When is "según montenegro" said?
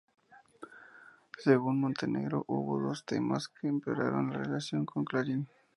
1.37-2.43